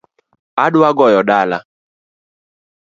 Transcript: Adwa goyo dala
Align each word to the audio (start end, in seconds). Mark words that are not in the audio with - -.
Adwa 0.65 0.89
goyo 0.97 1.21
dala 1.29 1.57